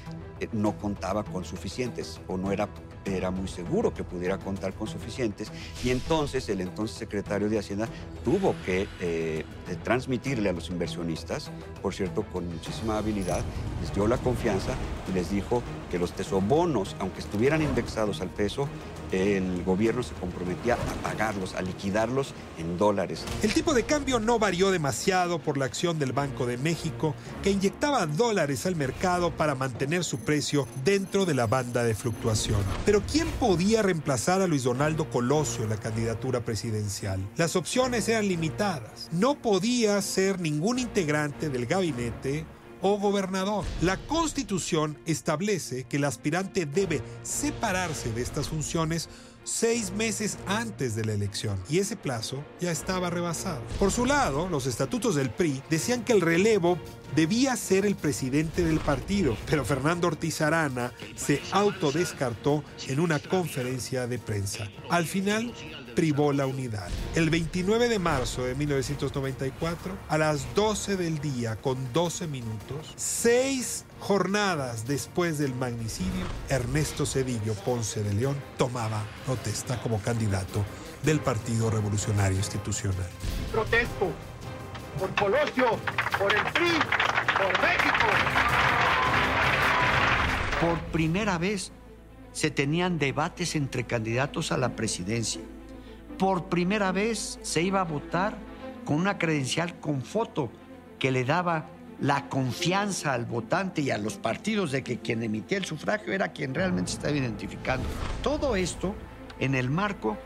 [0.52, 2.68] no contaba con suficientes o no era,
[3.06, 5.52] era muy seguro que pudiera contar con suficientes.
[5.84, 7.88] Y entonces el entonces secretario de Hacienda
[8.24, 9.46] tuvo que eh,
[9.84, 13.42] transmitirle a los inversionistas, por cierto, con muchísima habilidad,
[13.82, 14.74] les dio la confianza
[15.10, 18.68] y les dijo que los tesobonos, aunque estuvieran indexados al peso,
[19.12, 23.24] el gobierno se comprometía a pagarlos, a liquidarlos en dólares.
[23.44, 27.52] El tipo de cambio no varió demasiado por la acción del Banco de México, que
[27.52, 32.62] inyectaba dólares al mercado para mantener su precio dentro de la banda de fluctuación.
[32.86, 37.20] Pero ¿quién podía reemplazar a Luis Donaldo Colosio en la candidatura presidencial?
[37.38, 39.08] Las opciones eran limitadas.
[39.12, 42.46] No podía ser ningún integrante del gabinete
[42.82, 43.66] o gobernador.
[43.82, 49.10] La constitución establece que el aspirante debe separarse de estas funciones
[49.46, 53.62] seis meses antes de la elección y ese plazo ya estaba rebasado.
[53.80, 56.78] Por su lado, los estatutos del PRI decían que el relevo
[57.16, 64.08] debía ser el presidente del partido, pero Fernando Ortiz Arana se autodescartó en una conferencia
[64.08, 64.68] de prensa.
[64.90, 65.54] Al final,
[65.96, 66.90] privó la unidad.
[67.16, 73.86] El 29 de marzo de 1994, a las 12 del día con 12 minutos, seis
[74.00, 80.64] jornadas después del magnicidio, Ernesto Cedillo Ponce de León tomaba protesta como candidato
[81.04, 83.10] del Partido Revolucionario Institucional.
[83.52, 84.12] Protesto
[85.00, 85.80] por Colosio,
[86.18, 86.80] por el PRI,
[87.38, 88.08] por México.
[90.62, 91.72] Por primera vez
[92.32, 95.42] se tenían debates entre candidatos a la presidencia.
[96.18, 98.38] Por primera vez se iba a votar
[98.86, 100.50] con una credencial con foto
[101.00, 101.68] que le daba
[102.00, 106.30] la confianza al votante y a los partidos de que quien emitía el sufragio era
[106.30, 107.88] quien realmente estaba identificando.
[108.22, 108.96] Todo esto
[109.40, 110.18] en el marco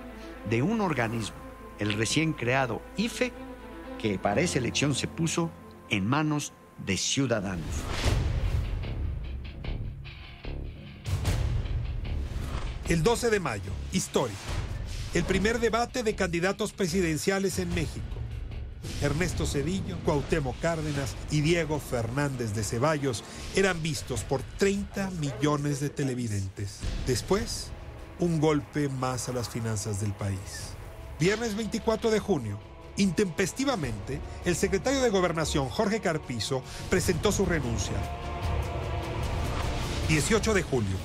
[0.49, 1.37] de un organismo,
[1.79, 3.31] el recién creado IFE,
[3.99, 5.51] que para esa elección se puso
[5.89, 6.53] en manos
[6.85, 7.65] de ciudadanos.
[12.87, 14.35] El 12 de mayo, historia.
[15.15, 18.05] El primer debate de candidatos presidenciales en México.
[19.01, 23.23] Ernesto Cedillo, Cuauhtémoc Cárdenas y Diego Fernández de Ceballos
[23.55, 26.81] eran vistos por 30 millones de televidentes.
[27.07, 27.71] Después,
[28.19, 30.75] un golpe más a las finanzas del país.
[31.19, 32.59] Viernes 24 de junio,
[32.97, 37.95] intempestivamente, el secretario de Gobernación, Jorge Carpizo, presentó su renuncia.
[40.07, 40.97] 18 de julio,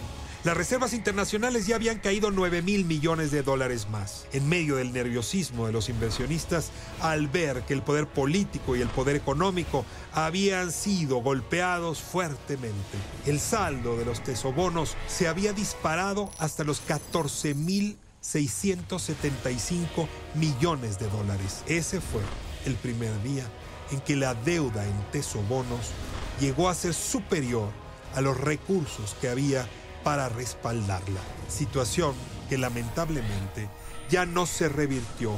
[0.44, 4.92] las reservas internacionales ya habían caído 9 mil millones de dólares más, en medio del
[4.92, 10.70] nerviosismo de los inversionistas al ver que el poder político y el poder económico habían
[10.70, 12.98] sido golpeados fuertemente.
[13.24, 21.08] El saldo de los tesobonos se había disparado hasta los 14 mil 675 millones de
[21.08, 21.62] dólares.
[21.66, 22.20] Ese fue
[22.66, 23.44] el primer día
[23.92, 25.90] en que la deuda en tesobonos
[26.38, 27.70] llegó a ser superior
[28.14, 29.66] a los recursos que había
[30.04, 32.14] para respaldarla, situación
[32.48, 33.68] que lamentablemente
[34.08, 35.32] ya no se revirtió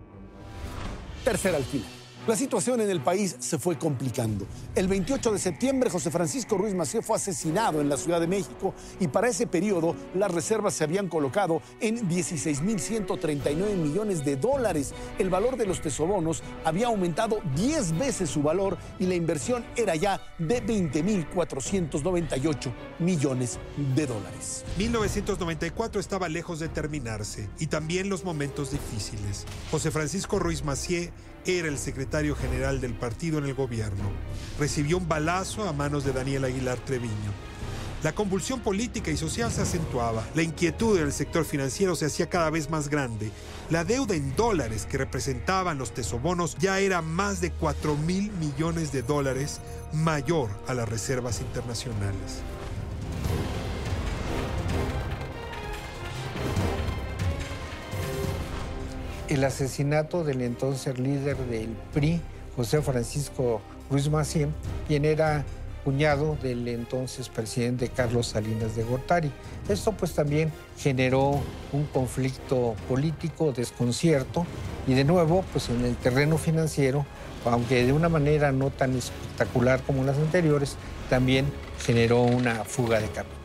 [1.25, 2.04] Tercer alquiler.
[2.27, 4.47] La situación en el país se fue complicando.
[4.75, 8.73] El 28 de septiembre, José Francisco Ruiz Macié fue asesinado en la Ciudad de México
[8.99, 14.95] y para ese periodo las reservas se habían colocado en 16.139 millones de dólares.
[15.19, 19.95] El valor de los tesobonos había aumentado 10 veces su valor y la inversión era
[19.95, 23.59] ya de 20.498 millones
[23.95, 24.65] de dólares.
[24.79, 29.45] 1994 estaba lejos de terminarse y también los momentos difíciles.
[29.71, 31.13] José Francisco Ruiz Macié
[31.47, 34.11] era el secretario general del partido en el gobierno.
[34.59, 37.33] Recibió un balazo a manos de Daniel Aguilar Treviño.
[38.03, 42.51] La convulsión política y social se acentuaba, la inquietud del sector financiero se hacía cada
[42.51, 43.31] vez más grande,
[43.71, 48.93] la deuda en dólares que representaban los tesobonos ya era más de 4 mil millones
[48.93, 49.61] de dólares
[49.95, 52.43] mayor a las reservas internacionales.
[59.29, 62.21] El asesinato del entonces líder del PRI,
[62.57, 63.61] José Francisco
[63.91, 64.49] Ruiz Macié,
[64.87, 65.45] quien era
[65.85, 69.31] cuñado del entonces presidente Carlos Salinas de Gortari.
[69.69, 71.41] Esto pues también generó
[71.73, 74.47] un conflicto político, desconcierto
[74.87, 77.05] y de nuevo pues en el terreno financiero,
[77.45, 80.77] aunque de una manera no tan espectacular como las anteriores,
[81.11, 81.47] también
[81.85, 83.44] generó una fuga de capitales.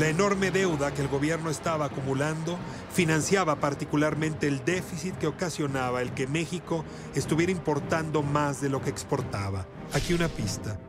[0.00, 2.58] La enorme deuda que el gobierno estaba acumulando
[2.90, 8.88] financiaba particularmente el déficit que ocasionaba el que México estuviera importando más de lo que
[8.88, 9.66] exportaba.
[9.92, 10.80] Aquí una pista.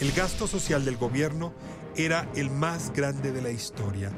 [0.00, 1.54] El gasto social del gobierno
[1.96, 4.12] era el más grande de la historia.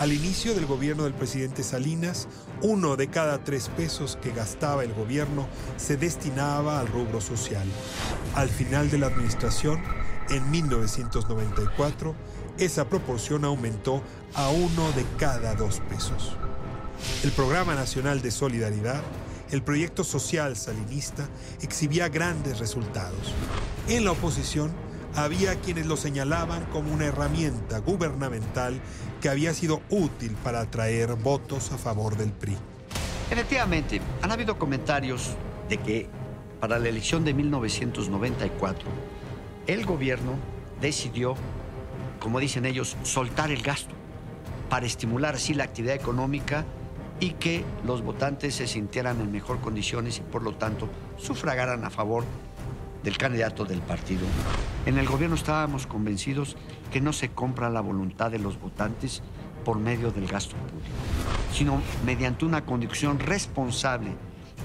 [0.00, 2.26] Al inicio del gobierno del presidente Salinas,
[2.62, 7.68] uno de cada tres pesos que gastaba el gobierno se destinaba al rubro social.
[8.34, 9.80] Al final de la administración,
[10.30, 12.14] en 1994,
[12.58, 14.02] esa proporción aumentó
[14.34, 16.36] a uno de cada dos pesos.
[17.22, 19.02] El Programa Nacional de Solidaridad,
[19.50, 21.28] el proyecto social salinista,
[21.62, 23.34] exhibía grandes resultados.
[23.88, 24.72] En la oposición,
[25.16, 28.80] había quienes lo señalaban como una herramienta gubernamental
[29.20, 32.56] que había sido útil para atraer votos a favor del PRI.
[33.30, 35.36] Efectivamente, han habido comentarios
[35.68, 36.08] de que
[36.60, 38.88] para la elección de 1994,
[39.66, 40.32] el gobierno
[40.80, 41.34] decidió,
[42.20, 43.94] como dicen ellos, soltar el gasto
[44.68, 46.64] para estimular así la actividad económica
[47.20, 51.90] y que los votantes se sintieran en mejor condiciones y por lo tanto sufragaran a
[51.90, 52.24] favor
[53.02, 54.26] del candidato del partido.
[54.86, 56.56] En el gobierno estábamos convencidos
[56.92, 59.22] que no se compra la voluntad de los votantes
[59.64, 60.96] por medio del gasto público,
[61.52, 64.10] sino mediante una conducción responsable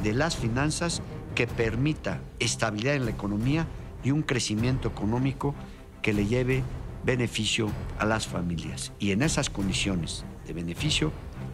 [0.04, 1.02] de las finanzas
[1.36, 3.68] que permita estabilidad en la economía
[4.04, 5.54] y un crecimiento económico
[6.02, 6.64] que le lleve
[7.04, 8.92] beneficio a las familias.
[9.00, 11.12] Y en esas condiciones de beneficio,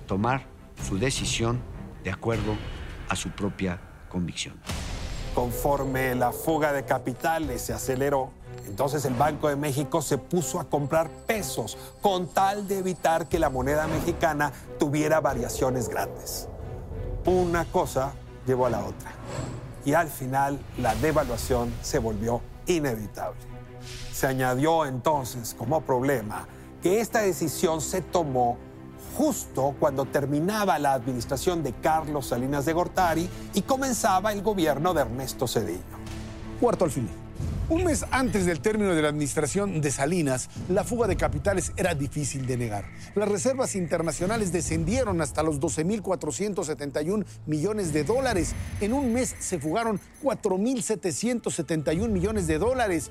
[0.07, 0.45] tomar
[0.87, 1.59] su decisión
[2.03, 2.55] de acuerdo
[3.09, 3.79] a su propia
[4.09, 4.55] convicción.
[5.33, 8.31] Conforme la fuga de capitales se aceleró,
[8.67, 13.37] entonces el Banco de México se puso a comprar pesos con tal de evitar que
[13.37, 16.47] la moneda mexicana tuviera variaciones grandes.
[17.25, 18.13] Una cosa
[18.47, 19.11] llevó a la otra
[19.85, 23.39] y al final la devaluación se volvió inevitable.
[24.11, 26.47] Se añadió entonces como problema
[26.81, 28.57] que esta decisión se tomó
[29.17, 35.01] justo cuando terminaba la administración de Carlos Salinas de Gortari y comenzaba el gobierno de
[35.01, 35.79] Ernesto Cedillo.
[36.59, 37.24] Cuarto al fin.
[37.67, 41.95] Un mes antes del término de la administración de Salinas, la fuga de capitales era
[41.95, 42.85] difícil de negar.
[43.15, 48.53] Las reservas internacionales descendieron hasta los 12.471 millones de dólares.
[48.81, 53.09] En un mes se fugaron 4.771 millones de dólares.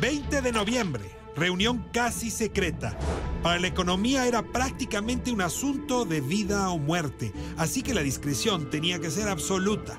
[0.00, 1.04] 20 de noviembre,
[1.36, 2.98] reunión casi secreta.
[3.44, 8.68] Para la economía era prácticamente un asunto de vida o muerte, así que la discreción
[8.68, 9.96] tenía que ser absoluta.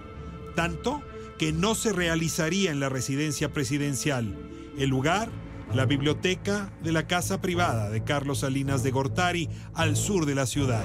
[0.57, 1.01] Tanto
[1.38, 4.36] que no se realizaría en la residencia presidencial.
[4.77, 5.29] El lugar,
[5.73, 10.45] la biblioteca de la casa privada de Carlos Salinas de Gortari, al sur de la
[10.45, 10.83] ciudad.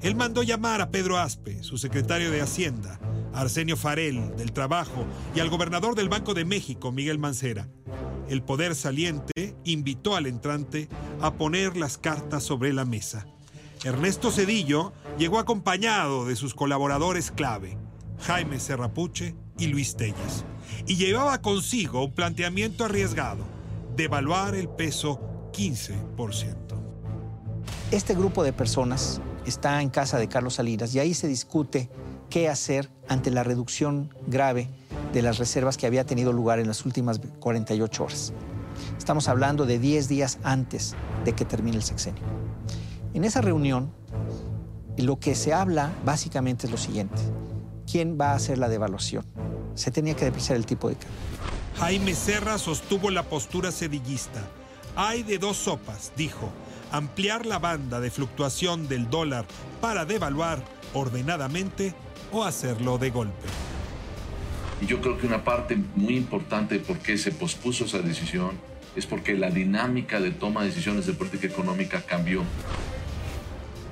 [0.00, 3.00] Él mandó llamar a Pedro Aspe, su secretario de Hacienda,
[3.34, 5.04] a Arsenio Farel, del Trabajo,
[5.34, 7.68] y al gobernador del Banco de México, Miguel Mancera.
[8.28, 10.88] El poder saliente invitó al entrante
[11.20, 13.26] a poner las cartas sobre la mesa.
[13.84, 17.76] Ernesto Cedillo llegó acompañado de sus colaboradores clave,
[18.20, 20.44] Jaime Serrapuche y Luis Telles,
[20.86, 23.44] y llevaba consigo un planteamiento arriesgado,
[23.96, 25.20] devaluar el peso
[25.52, 26.54] 15%.
[27.90, 31.90] Este grupo de personas está en casa de Carlos Salinas y ahí se discute
[32.30, 34.68] qué hacer ante la reducción grave
[35.12, 38.32] de las reservas que había tenido lugar en las últimas 48 horas.
[38.98, 40.94] Estamos hablando de 10 días antes
[41.24, 42.22] de que termine el sexenio.
[43.14, 43.90] En esa reunión,
[44.98, 47.20] lo que se habla básicamente es lo siguiente.
[47.90, 49.24] ¿Quién va a hacer la devaluación?
[49.78, 51.16] Se tenía que depreciar el tipo de cambio.
[51.78, 54.42] Jaime Serra sostuvo la postura sedillista.
[54.96, 56.50] Hay de dos sopas, dijo,
[56.90, 59.46] ampliar la banda de fluctuación del dólar
[59.80, 60.64] para devaluar
[60.94, 61.94] ordenadamente
[62.32, 63.46] o hacerlo de golpe.
[64.80, 68.58] Y yo creo que una parte muy importante de por qué se pospuso esa decisión
[68.96, 72.42] es porque la dinámica de toma de decisiones de política económica cambió.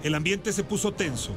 [0.03, 1.31] El ambiente se puso tenso.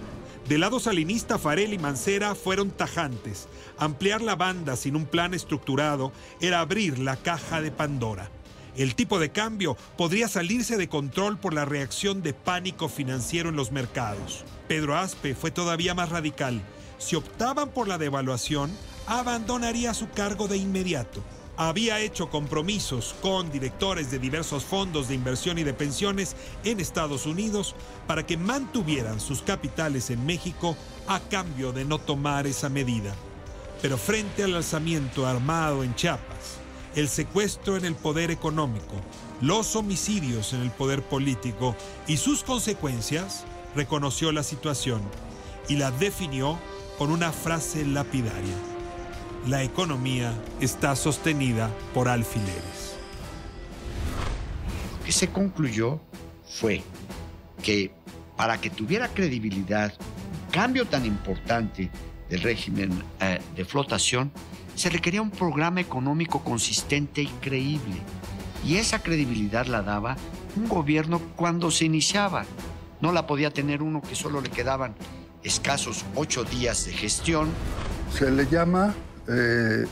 [0.49, 3.47] Del lado salinista, Farel y Mancera fueron tajantes.
[3.77, 8.31] Ampliar la banda sin un plan estructurado era abrir la caja de Pandora.
[8.75, 13.57] El tipo de cambio podría salirse de control por la reacción de pánico financiero en
[13.57, 14.43] los mercados.
[14.67, 16.63] Pedro Aspe fue todavía más radical.
[16.97, 18.71] Si optaban por la devaluación,
[19.05, 21.23] abandonaría su cargo de inmediato.
[21.59, 27.25] Había hecho compromisos con directores de diversos fondos de inversión y de pensiones en Estados
[27.25, 27.75] Unidos
[28.07, 33.13] para que mantuvieran sus capitales en México a cambio de no tomar esa medida.
[33.81, 36.59] Pero frente al alzamiento armado en Chiapas,
[36.95, 38.95] el secuestro en el poder económico,
[39.41, 41.75] los homicidios en el poder político
[42.07, 43.43] y sus consecuencias,
[43.75, 45.01] reconoció la situación
[45.67, 46.57] y la definió
[46.97, 48.68] con una frase lapidaria.
[49.47, 52.97] La economía está sostenida por alfileres.
[54.91, 55.99] Lo que se concluyó
[56.45, 56.83] fue
[57.63, 57.91] que
[58.35, 61.89] para que tuviera credibilidad un cambio tan importante
[62.29, 64.31] del régimen eh, de flotación,
[64.75, 67.95] se requería un programa económico consistente y creíble.
[68.65, 70.15] Y esa credibilidad la daba
[70.55, 72.45] un gobierno cuando se iniciaba.
[73.01, 74.95] No la podía tener uno que solo le quedaban
[75.43, 77.49] escasos ocho días de gestión.
[78.13, 78.93] Se le llama
[79.29, 79.85] eh,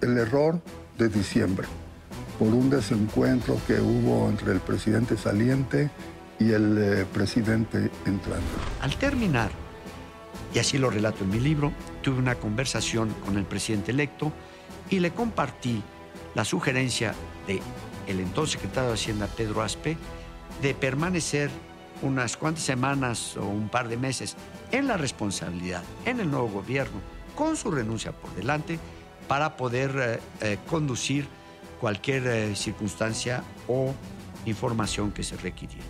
[0.00, 0.60] el error
[0.98, 1.66] de diciembre
[2.38, 5.90] por un desencuentro que hubo entre el presidente saliente
[6.38, 8.46] y el eh, presidente entrante.
[8.82, 9.50] Al terminar,
[10.54, 14.32] y así lo relato en mi libro, tuve una conversación con el presidente electo
[14.90, 15.82] y le compartí
[16.34, 17.14] la sugerencia
[17.46, 17.62] de
[18.06, 19.96] el entonces secretario de Hacienda Pedro Aspe
[20.62, 21.50] de permanecer
[22.02, 24.36] unas cuantas semanas o un par de meses
[24.70, 28.80] en la responsabilidad en el nuevo gobierno con su renuncia por delante
[29.28, 31.28] para poder eh, eh, conducir
[31.80, 33.94] cualquier eh, circunstancia o
[34.46, 35.84] información que se requiriera.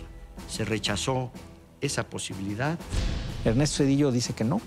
[0.51, 1.30] Se rechazó
[1.80, 2.78] esa posibilidad.
[3.44, 4.61] Ernesto Cedillo dice que no.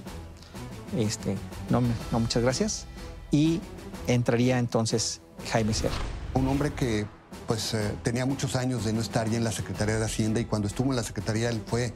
[0.97, 1.35] Este,
[1.69, 2.87] no, no muchas gracias.
[3.31, 3.59] Y
[4.07, 5.21] entraría entonces
[5.51, 5.93] Jaime Serra.
[6.33, 7.05] Un hombre que
[7.47, 10.67] pues tenía muchos años de no estar ya en la Secretaría de Hacienda y cuando
[10.67, 11.93] estuvo en la Secretaría él fue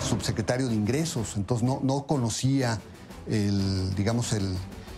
[0.00, 2.80] subsecretario de Ingresos, entonces no, no conocía
[3.28, 4.56] el, digamos, el,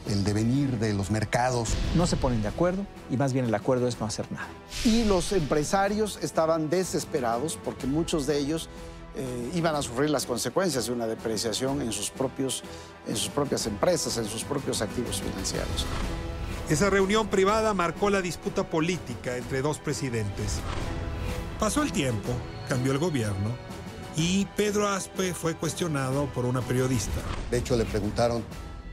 [0.09, 1.71] el devenir de los mercados.
[1.95, 4.49] No se ponen de acuerdo y más bien el acuerdo es no hacer nada.
[4.85, 8.69] Y los empresarios estaban desesperados porque muchos de ellos
[9.17, 12.63] eh, iban a sufrir las consecuencias de una depreciación en sus, propios,
[13.07, 15.87] en sus propias empresas, en sus propios activos financieros.
[16.69, 20.59] Esa reunión privada marcó la disputa política entre dos presidentes.
[21.61, 22.29] Pasó el tiempo,
[22.69, 23.51] cambió el gobierno
[24.17, 27.21] y Pedro Aspe fue cuestionado por una periodista.
[27.51, 28.43] De hecho, le preguntaron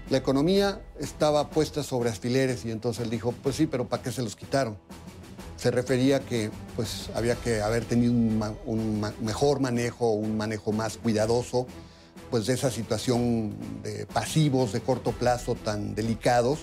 [0.09, 4.11] la economía estaba puesta sobre alfileres y entonces él dijo, pues sí, pero ¿para qué
[4.11, 4.78] se los quitaron?
[5.55, 11.67] Se refería que pues había que haber tenido un, mejor manejo, un manejo más cuidadoso,
[12.30, 16.59] pues de esa situación de pasivos de corto plazo tan delicados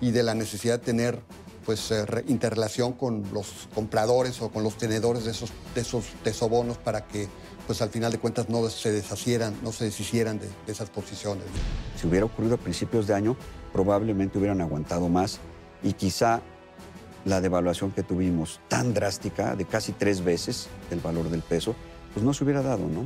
[0.00, 1.20] y de la necesidad de tener
[1.66, 6.78] pues eh, interrelación con los compradores o con los tenedores de esos, de esos tesobonos
[6.78, 7.28] para que
[7.68, 11.44] pues al final de cuentas no se deshacieran, no se deshicieran de, esas posiciones.
[12.00, 13.36] Si hubiera ocurrido a principios de año,
[13.74, 15.38] probablemente hubieran aguantado más
[15.82, 16.40] y quizá
[17.26, 21.76] la devaluación que tuvimos tan drástica, de casi tres veces el valor del peso,
[22.14, 23.04] pues no se hubiera dado, ¿no?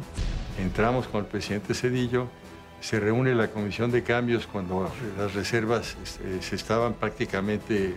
[0.63, 2.29] Entramos con el presidente Cedillo,
[2.81, 4.89] se reúne la comisión de cambios cuando
[5.19, 7.97] las reservas este, se estaban prácticamente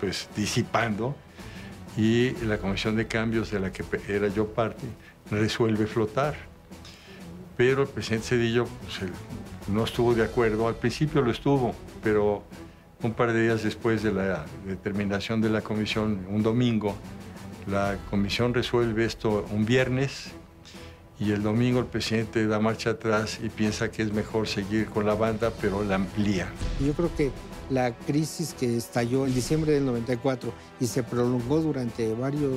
[0.00, 1.16] pues disipando
[1.96, 4.86] y la comisión de cambios de la que era yo parte
[5.38, 6.34] resuelve flotar.
[7.56, 9.10] Pero el presidente Cedillo pues,
[9.68, 10.68] no estuvo de acuerdo.
[10.68, 12.42] Al principio lo estuvo, pero
[13.02, 16.96] un par de días después de la determinación de la comisión, un domingo,
[17.66, 20.32] la comisión resuelve esto un viernes
[21.18, 25.06] y el domingo el presidente da marcha atrás y piensa que es mejor seguir con
[25.06, 26.48] la banda, pero la amplía.
[26.84, 27.30] Yo creo que
[27.70, 32.52] la crisis que estalló en diciembre del 94 y se prolongó durante varios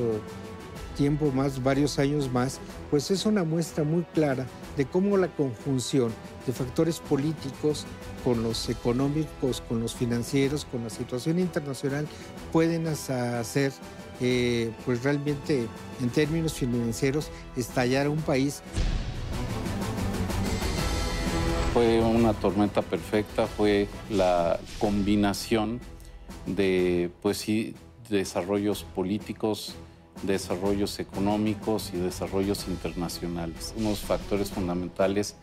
[0.96, 4.46] tiempo más, varios años más, pues es una muestra muy clara
[4.78, 6.12] de cómo la conjunción
[6.46, 7.86] de factores políticos
[8.24, 12.08] con los económicos, con los financieros, con la situación internacional,
[12.52, 13.72] pueden hacer
[14.22, 15.68] eh, pues realmente
[16.02, 18.62] en términos financieros estallar a un país.
[21.74, 25.82] Fue una tormenta perfecta, fue la combinación
[26.46, 27.76] de pues sí,
[28.10, 29.76] desarrollos políticos,
[30.24, 33.74] desarrollos económicos y desarrollos internacionales.
[33.78, 35.36] Unos factores fundamentales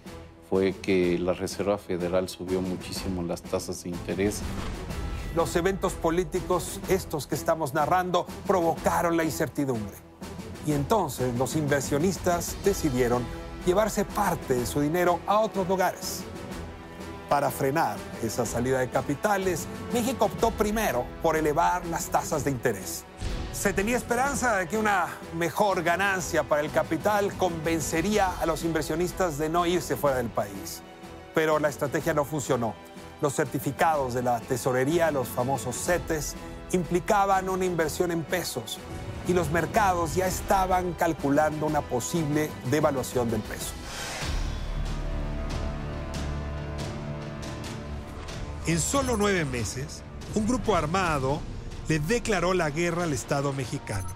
[0.49, 4.41] fue que la Reserva Federal subió muchísimo las tasas de interés.
[5.35, 9.97] Los eventos políticos, estos que estamos narrando, provocaron la incertidumbre.
[10.67, 13.25] Y entonces los inversionistas decidieron
[13.65, 16.23] llevarse parte de su dinero a otros lugares.
[17.29, 23.07] Para frenar esa salida de capitales, México optó primero por elevar las tasas de interés.
[23.53, 29.37] Se tenía esperanza de que una mejor ganancia para el capital convencería a los inversionistas
[29.39, 30.83] de no irse fuera del país.
[31.35, 32.75] Pero la estrategia no funcionó.
[33.21, 36.35] Los certificados de la tesorería, los famosos CETES,
[36.73, 38.79] implicaban una inversión en pesos
[39.29, 43.73] y los mercados ya estaban calculando una posible devaluación del peso.
[48.67, 50.03] En solo nueve meses,
[50.35, 51.41] un grupo armado
[51.93, 54.09] le declaró la guerra al Estado mexicano.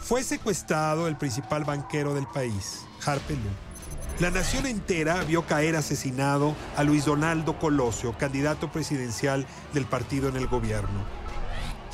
[0.00, 3.36] Fue secuestrado el principal banquero del país, Harpe
[4.18, 10.34] La nación entera vio caer asesinado a Luis Donaldo Colosio, candidato presidencial del partido en
[10.34, 11.04] el gobierno.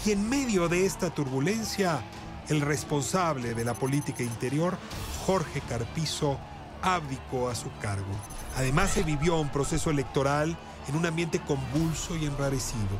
[0.06, 2.00] Y en medio de esta turbulencia,
[2.48, 4.78] el responsable de la política interior,
[5.26, 6.38] Jorge Carpizo,
[6.80, 8.14] abdicó a su cargo.
[8.56, 10.56] Además, se vivió un proceso electoral
[10.88, 12.96] en un ambiente convulso y enrarecido.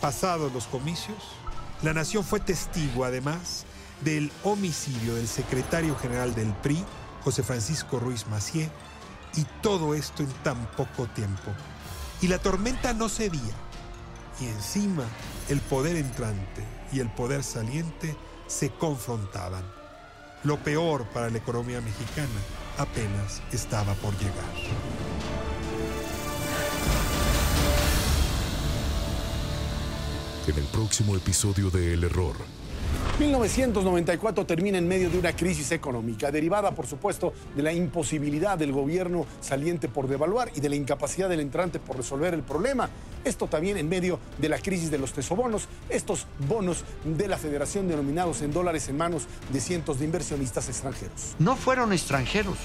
[0.00, 1.41] Pasados los comicios,
[1.82, 3.64] la nación fue testigo, además,
[4.02, 6.84] del homicidio del secretario general del PRI,
[7.24, 8.70] José Francisco Ruiz Macié,
[9.34, 11.52] y todo esto en tan poco tiempo.
[12.20, 13.54] Y la tormenta no cedía.
[14.40, 15.04] Y encima
[15.48, 18.16] el poder entrante y el poder saliente
[18.46, 19.64] se confrontaban.
[20.44, 22.28] Lo peor para la economía mexicana
[22.78, 25.11] apenas estaba por llegar.
[30.44, 32.34] En el próximo episodio de El Error.
[33.20, 38.72] 1994 termina en medio de una crisis económica, derivada, por supuesto, de la imposibilidad del
[38.72, 42.90] gobierno saliente por devaluar y de la incapacidad del entrante por resolver el problema.
[43.24, 47.86] Esto también en medio de la crisis de los tesobonos, estos bonos de la federación
[47.86, 51.36] denominados en dólares en manos de cientos de inversionistas extranjeros.
[51.38, 52.58] No fueron extranjeros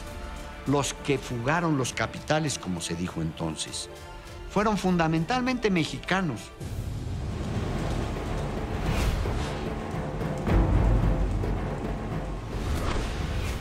[0.65, 3.87] los que fugaron los capitales, como se dijo entonces.
[4.49, 6.41] Fueron fundamentalmente mexicanos.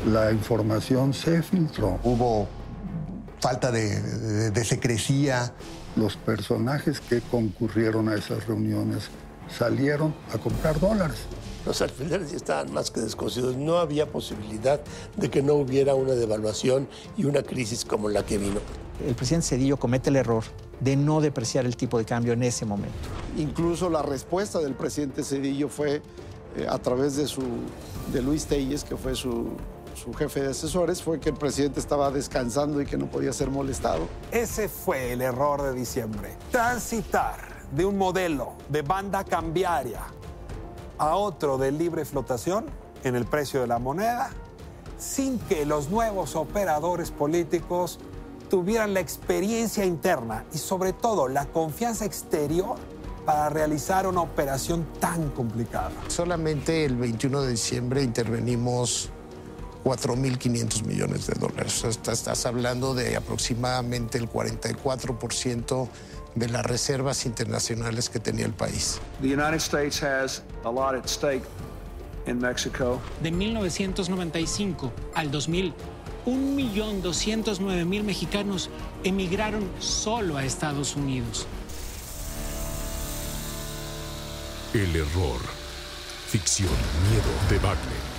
[0.07, 1.99] La información se filtró.
[2.05, 2.47] Hubo
[3.41, 5.53] falta de, de- de secrecía.
[5.97, 9.09] Los personajes que concurrieron a esas reuniones
[9.57, 11.17] salieron a comprar dólares.
[11.65, 13.57] Los alfileres ya estaban más que descosidos.
[13.57, 14.81] No había posibilidad
[15.17, 16.87] de que no hubiera una devaluación
[17.17, 18.61] y una crisis como la que vino.
[19.07, 20.45] El presidente Cedillo comete el error
[20.81, 22.97] de no depreciar el tipo de cambio en ese momento.
[23.37, 26.03] Incluso la respuesta del presidente Cedillo fue
[26.57, 27.43] eh, a través de, su,
[28.13, 29.49] de Luis Telles, que fue su,
[29.97, 33.51] su jefe de asesores, fue que el presidente estaba descansando y que no podía ser
[33.51, 34.07] molestado.
[34.31, 36.37] Ese fue el error de diciembre.
[36.51, 37.37] Transitar
[37.73, 40.03] de un modelo de banda cambiaria
[40.99, 42.67] a otro de libre flotación
[43.05, 44.31] en el precio de la moneda
[44.99, 47.99] sin que los nuevos operadores políticos
[48.49, 52.77] tuvieran la experiencia interna y sobre todo la confianza exterior
[53.25, 55.91] para realizar una operación tan complicada.
[56.07, 59.11] Solamente el 21 de diciembre intervenimos
[59.87, 61.85] 4.500 millones de dólares.
[61.85, 65.89] O sea, estás, hablando de aproximadamente el 44%
[66.35, 69.01] de las reservas internacionales que tenía el país.
[69.21, 71.45] The United States has a lot at stake
[72.27, 73.01] in Mexico.
[73.23, 75.73] De 1995 al 2000,
[76.27, 78.71] 1.209.000 mexicanos
[79.05, 81.47] emigraron solo a Estados Unidos.
[84.75, 85.41] El Error.
[86.27, 86.75] Ficción,
[87.09, 88.16] miedo, debacle.